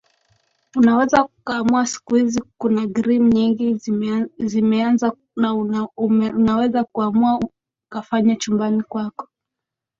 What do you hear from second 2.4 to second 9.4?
kuna gim nyingi zimeanza na unaweza ukaamua ukafanya chumbani kwako